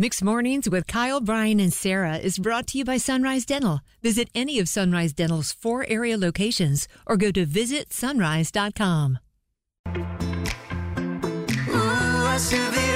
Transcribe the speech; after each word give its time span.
Mixed 0.00 0.22
Mornings 0.22 0.70
with 0.70 0.86
Kyle, 0.86 1.20
Brian, 1.20 1.58
and 1.58 1.72
Sarah 1.72 2.18
is 2.18 2.38
brought 2.38 2.68
to 2.68 2.78
you 2.78 2.84
by 2.84 2.98
Sunrise 2.98 3.44
Dental. 3.44 3.80
Visit 4.00 4.28
any 4.32 4.60
of 4.60 4.68
Sunrise 4.68 5.12
Dental's 5.12 5.50
four 5.50 5.84
area 5.88 6.16
locations 6.16 6.86
or 7.04 7.16
go 7.16 7.32
to 7.32 7.44
visitsunrise.com. 7.44 9.18
Ooh, 11.68 12.87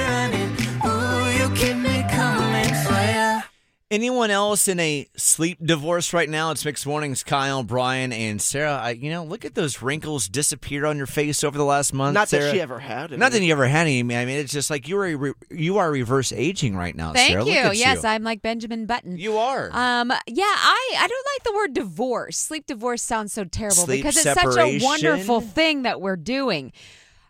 Anyone 3.93 4.31
else 4.31 4.67
in 4.67 4.79
a 4.79 5.07
sleep 5.15 5.59
divorce 5.63 6.13
right 6.13 6.27
now? 6.27 6.49
It's 6.49 6.65
Mixed 6.65 6.87
Mornings, 6.87 7.21
Kyle, 7.21 7.61
Brian, 7.61 8.11
and 8.11 8.41
Sarah. 8.41 8.73
I, 8.73 8.89
you 8.89 9.11
know, 9.11 9.23
look 9.23 9.45
at 9.45 9.53
those 9.53 9.83
wrinkles 9.83 10.27
disappear 10.27 10.87
on 10.87 10.97
your 10.97 11.05
face 11.05 11.43
over 11.43 11.55
the 11.55 11.63
last 11.63 11.93
month. 11.93 12.15
Not 12.15 12.27
Sarah. 12.27 12.45
that 12.45 12.53
she 12.53 12.59
ever 12.59 12.79
had 12.79 13.11
any. 13.11 13.17
Not 13.17 13.33
that 13.33 13.43
you 13.43 13.51
ever 13.51 13.67
had 13.67 13.81
any. 13.81 13.99
I 13.99 14.25
mean, 14.25 14.29
it's 14.29 14.51
just 14.51 14.71
like 14.71 14.87
you 14.87 14.97
are 14.97 15.05
a 15.05 15.13
re- 15.13 15.33
you 15.51 15.77
are 15.77 15.91
reverse 15.91 16.31
aging 16.31 16.75
right 16.75 16.95
now, 16.95 17.13
Thank 17.13 17.33
Sarah. 17.33 17.45
you. 17.45 17.51
Look 17.51 17.65
at 17.65 17.77
yes, 17.77 18.01
you. 18.01 18.09
I'm 18.09 18.23
like 18.23 18.41
Benjamin 18.41 18.87
Button. 18.87 19.15
You 19.15 19.37
are. 19.37 19.69
Um, 19.71 20.09
yeah, 20.25 20.43
I, 20.43 20.95
I 20.97 21.07
don't 21.07 21.27
like 21.35 21.43
the 21.43 21.53
word 21.53 21.73
divorce. 21.75 22.35
Sleep 22.35 22.65
divorce 22.65 23.03
sounds 23.03 23.31
so 23.31 23.43
terrible 23.43 23.75
Sleep 23.75 23.99
because 23.99 24.17
it's 24.17 24.33
such 24.33 24.57
a 24.57 24.83
wonderful 24.83 25.39
thing 25.39 25.83
that 25.83 26.01
we're 26.01 26.15
doing. 26.15 26.73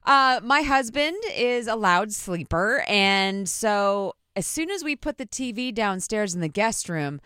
Uh, 0.05 0.39
my 0.41 0.61
husband 0.61 1.17
is 1.35 1.67
a 1.67 1.75
loud 1.75 2.13
sleeper, 2.13 2.85
and 2.87 3.49
so 3.49 4.15
as 4.35 4.45
soon 4.45 4.69
as 4.69 4.83
we 4.83 4.95
put 4.95 5.17
the 5.17 5.25
TV 5.25 5.73
downstairs 5.73 6.33
in 6.33 6.41
the 6.41 6.47
guest 6.47 6.89
room, 6.89 7.21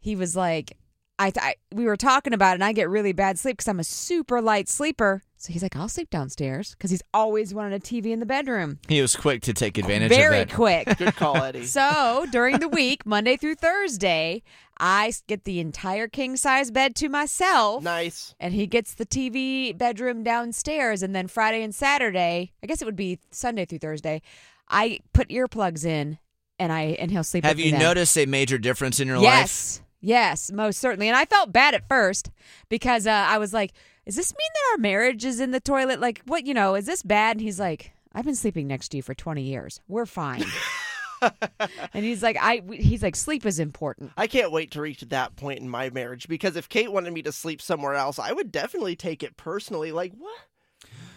he 0.00 0.16
was 0.16 0.36
like, 0.36 0.76
I, 1.18 1.32
I 1.36 1.54
we 1.72 1.84
were 1.84 1.96
talking 1.96 2.32
about 2.32 2.52
it, 2.52 2.54
and 2.54 2.64
I 2.64 2.72
get 2.72 2.88
really 2.88 3.12
bad 3.12 3.38
sleep 3.38 3.58
because 3.58 3.68
I'm 3.68 3.80
a 3.80 3.84
super 3.84 4.42
light 4.42 4.68
sleeper. 4.68 5.22
So 5.36 5.52
he's 5.52 5.62
like, 5.62 5.76
I'll 5.76 5.88
sleep 5.88 6.10
downstairs 6.10 6.70
because 6.70 6.90
he's 6.90 7.02
always 7.12 7.52
wanted 7.52 7.74
a 7.74 7.84
TV 7.84 8.06
in 8.06 8.18
the 8.18 8.26
bedroom. 8.26 8.78
he 8.88 9.02
was 9.02 9.14
quick 9.14 9.42
to 9.42 9.52
take 9.52 9.76
advantage 9.76 10.08
Very 10.08 10.40
of 10.40 10.48
that. 10.48 10.56
Very 10.56 10.84
quick. 10.84 10.98
Good 10.98 11.16
call, 11.16 11.36
Eddie. 11.36 11.66
So 11.66 12.26
during 12.32 12.60
the 12.60 12.68
week, 12.68 13.04
Monday 13.04 13.36
through 13.36 13.56
Thursday, 13.56 14.42
I 14.80 15.12
get 15.26 15.44
the 15.44 15.60
entire 15.60 16.08
king 16.08 16.38
size 16.38 16.70
bed 16.70 16.94
to 16.96 17.10
myself. 17.10 17.82
nice. 17.84 18.34
And 18.40 18.54
he 18.54 18.66
gets 18.66 18.94
the 18.94 19.04
TV 19.04 19.76
bedroom 19.76 20.22
downstairs. 20.24 21.02
And 21.02 21.14
then 21.14 21.28
Friday 21.28 21.62
and 21.62 21.74
Saturday, 21.74 22.52
I 22.62 22.66
guess 22.66 22.80
it 22.80 22.86
would 22.86 22.96
be 22.96 23.20
Sunday 23.30 23.66
through 23.66 23.80
Thursday, 23.80 24.22
I 24.68 25.00
put 25.12 25.28
earplugs 25.28 25.84
in 25.84 26.18
and 26.58 26.72
I 26.72 26.96
and 26.98 27.10
he'll 27.10 27.24
sleep 27.24 27.44
Have 27.44 27.56
with 27.56 27.66
you 27.66 27.72
me 27.72 27.78
then. 27.78 27.80
noticed 27.80 28.16
a 28.18 28.26
major 28.26 28.58
difference 28.58 29.00
in 29.00 29.08
your 29.08 29.18
life? 29.18 29.24
Yes. 29.24 29.80
Yes, 30.00 30.52
most 30.52 30.80
certainly. 30.80 31.08
And 31.08 31.16
I 31.16 31.24
felt 31.24 31.50
bad 31.50 31.74
at 31.74 31.88
first 31.88 32.30
because 32.68 33.06
uh, 33.06 33.10
I 33.10 33.38
was 33.38 33.54
like, 33.54 33.72
does 34.04 34.16
this 34.16 34.34
mean 34.34 34.50
that 34.52 34.72
our 34.74 34.78
marriage 34.78 35.24
is 35.24 35.40
in 35.40 35.50
the 35.50 35.60
toilet? 35.60 35.98
Like, 35.98 36.20
what, 36.26 36.44
you 36.46 36.52
know, 36.52 36.74
is 36.74 36.84
this 36.84 37.02
bad? 37.02 37.36
And 37.36 37.40
he's 37.40 37.58
like, 37.58 37.90
I've 38.12 38.26
been 38.26 38.34
sleeping 38.34 38.66
next 38.66 38.88
to 38.90 38.98
you 38.98 39.02
for 39.02 39.14
20 39.14 39.40
years. 39.42 39.80
We're 39.88 40.04
fine. 40.04 40.44
and 41.94 42.04
he's 42.04 42.22
like, 42.22 42.36
I, 42.38 42.62
he's 42.74 43.02
like, 43.02 43.16
sleep 43.16 43.46
is 43.46 43.58
important. 43.58 44.12
I 44.16 44.26
can't 44.26 44.52
wait 44.52 44.72
to 44.72 44.82
reach 44.82 45.00
that 45.00 45.36
point 45.36 45.60
in 45.60 45.70
my 45.70 45.88
marriage 45.88 46.28
because 46.28 46.54
if 46.56 46.68
Kate 46.68 46.92
wanted 46.92 47.14
me 47.14 47.22
to 47.22 47.32
sleep 47.32 47.62
somewhere 47.62 47.94
else, 47.94 48.18
I 48.18 48.32
would 48.32 48.52
definitely 48.52 48.96
take 48.96 49.22
it 49.22 49.38
personally. 49.38 49.90
Like, 49.90 50.12
what? 50.12 50.36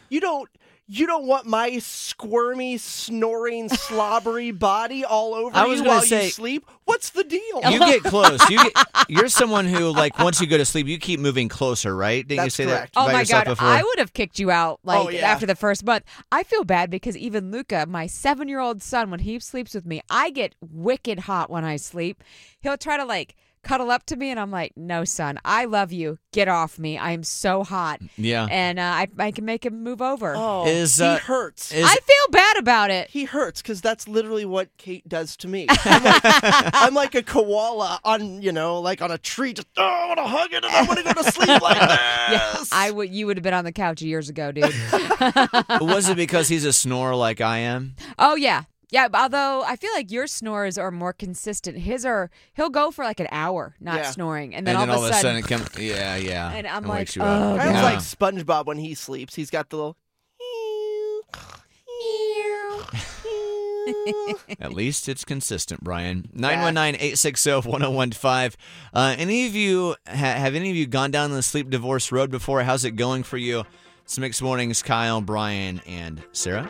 You 0.10 0.20
don't 0.22 0.50
you 0.90 1.06
don't 1.06 1.26
want 1.28 1.46
my 1.46 1.80
squirmy, 1.80 2.78
snoring, 2.78 3.68
slobbery 3.68 4.52
body 4.58 5.04
all 5.04 5.34
over 5.36 5.54
I 5.54 5.66
was 5.66 5.82
you 5.82 5.86
while 5.86 6.02
say- 6.02 6.26
you 6.26 6.30
sleep? 6.32 6.66
What's 6.86 7.10
the 7.10 7.26
deal? 7.26 7.62
You 7.70 7.80
get 7.80 8.04
close. 8.06 8.50
You 8.50 8.58
get, 8.64 8.74
you're 9.10 9.28
someone 9.28 9.66
who, 9.66 9.90
like, 9.92 10.18
once 10.20 10.40
you 10.40 10.48
go 10.48 10.58
to 10.58 10.64
sleep, 10.64 10.88
you 10.88 10.98
keep 10.98 11.20
moving 11.20 11.50
closer, 11.50 11.94
right? 11.94 12.26
Didn't 12.26 12.46
you 12.46 12.50
say 12.50 12.64
correct. 12.66 12.94
that 12.94 13.00
Oh 13.02 13.04
about 13.04 13.14
my 13.14 13.20
yourself 13.20 13.44
god, 13.44 13.52
before? 13.52 13.68
I 13.68 13.84
would 13.84 14.00
have 14.00 14.14
kicked 14.14 14.40
you 14.40 14.50
out 14.50 14.80
oh, 14.86 14.88
like 14.88 15.06
Oh, 15.08 15.10
yeah. 15.10 15.28
after 15.30 15.46
the 15.46 15.56
first 15.56 15.84
month. 15.84 16.06
I 16.32 16.44
feel 16.44 16.64
bad 16.64 16.90
because 16.90 17.18
even 17.18 17.52
Luca, 17.52 17.86
my 17.86 18.08
seven 18.08 18.48
year 18.48 18.62
old 18.62 18.82
son, 18.82 19.12
when 19.12 19.20
he 19.20 19.38
sleeps 19.42 19.74
with 19.74 19.86
me, 19.86 20.00
I 20.10 20.30
get 20.30 20.56
wicked 20.62 21.20
hot 21.20 21.50
when 21.50 21.66
I 21.66 21.76
sleep. 21.76 22.24
He'll 22.62 22.78
try 22.78 22.96
to 22.96 23.04
like 23.04 23.36
cuddle 23.68 23.92
up 23.92 24.06
to 24.08 24.16
me, 24.16 24.30
and 24.32 24.40
I'm 24.40 24.52
like, 24.52 24.74
"No, 24.76 25.04
son, 25.04 25.40
I 25.44 25.66
love 25.66 25.92
you. 25.92 26.18
Get 26.32 26.48
off 26.48 26.80
me. 26.80 26.98
I 26.98 27.12
am 27.12 27.24
so 27.24 27.64
hot." 27.64 28.00
yeah. 28.18 28.48
And 28.50 28.80
uh, 28.80 28.82
I, 28.84 29.08
I 29.20 29.32
can 29.32 29.46
make 29.46 29.66
him 29.66 29.84
move 29.84 30.02
over. 30.02 30.34
Oh, 30.36 30.66
Is, 30.68 30.98
he 30.98 31.04
uh, 31.06 31.18
hurts. 31.20 31.72
is- 31.74 31.86
I 31.86 31.96
feel 31.96 32.32
bad 32.32 32.58
about 32.58 32.92
it. 32.92 33.10
he 33.10 33.26
hurts 33.26 33.62
because 33.62 33.82
that's 33.82 34.08
literally 34.08 34.46
what 34.46 34.70
Kate 34.78 35.08
does 35.08 35.36
to 35.38 35.48
me. 35.48 35.68
I'm 35.70 36.04
like, 36.04 36.22
I'm 36.24 36.94
like 36.94 37.16
a 37.16 37.24
koala 37.24 38.00
on, 38.04 38.42
you 38.42 38.52
know, 38.52 38.80
like 38.80 39.02
on 39.02 39.12
a 39.12 39.18
tree. 39.18 39.54
Just, 39.54 39.68
oh, 39.78 39.84
I 39.84 40.08
want 40.08 40.18
to 40.20 40.26
hug 40.26 40.54
it 40.54 40.64
and 40.64 40.74
I 40.74 40.84
want 40.84 41.00
to 41.00 41.14
go 41.14 41.22
to 41.22 41.32
sleep 41.32 41.62
like 41.62 41.80
this. 41.80 41.98
Yeah, 42.32 42.64
I 42.72 42.92
would. 42.92 43.10
You 43.10 43.28
would 43.28 43.38
have 43.38 43.44
been 43.44 43.54
on 43.54 43.66
the 43.66 43.72
couch 43.72 44.02
years 44.02 44.30
ago, 44.30 44.52
dude. 44.52 44.66
was 45.82 46.10
it 46.10 46.16
because 46.18 46.48
he's 46.48 46.66
a 46.66 46.74
snorer 46.74 47.16
like 47.16 47.42
I 47.42 47.60
am? 47.60 47.96
oh 48.20 48.36
yeah, 48.36 48.64
yeah. 48.90 49.08
Although 49.14 49.64
I 49.64 49.76
feel 49.76 49.92
like 49.94 50.12
your 50.12 50.28
snores 50.28 50.78
are 50.78 50.92
more 50.92 51.14
consistent. 51.14 51.78
His 51.80 52.06
are. 52.06 52.30
He'll 52.54 52.70
go 52.70 52.92
for 52.92 53.04
like 53.06 53.20
an 53.20 53.28
hour 53.32 53.76
not 53.80 53.98
Yeah. 53.98 54.12
snoring, 54.12 54.54
and 54.56 54.68
And 54.68 54.78
then, 54.78 54.88
then 54.88 54.98
all, 54.98 55.04
of 55.06 55.12
a 55.12 55.14
sudden, 55.14 55.38
it 55.38 55.48
comes. 55.48 55.68
Yeah, 55.78 56.16
yeah. 56.16 56.52
And 56.52 56.68
I'm 56.68 56.86
It 56.86 56.88
like, 56.88 56.98
wakes 57.00 57.16
you 57.16 57.22
oh. 57.22 57.56
Kind 57.58 57.70
of 57.70 57.76
Yeah. 57.76 57.84
like 57.84 58.00
SpongeBob 58.00 58.66
when 58.66 58.78
he 58.78 58.94
sleeps. 58.96 59.36
He's 59.36 59.50
got 59.50 59.70
the 59.70 59.78
little. 59.78 59.98
At 64.60 64.74
least 64.74 65.08
it's 65.08 65.24
consistent, 65.24 65.82
Brian. 65.84 66.30
919-860-1015. 66.36 68.56
Uh, 68.94 69.16
any 69.18 69.48
of 69.48 69.56
you 69.56 69.96
ha- 70.08 70.14
have 70.14 70.56
any 70.56 70.70
of 70.70 70.76
you 70.76 70.86
gone 70.86 71.10
down 71.12 71.32
the 71.32 71.42
sleep 71.42 71.70
divorce 71.70 72.12
road 72.12 72.30
before? 72.30 72.64
How's 72.64 72.84
it 72.84 72.98
going 72.98 73.24
for 73.24 73.38
you? 73.38 73.64
It's 74.04 74.20
Mixed 74.20 74.42
Mornings, 74.42 74.82
Kyle, 74.82 75.22
Brian, 75.22 75.80
and 75.88 76.22
Sarah. 76.34 76.70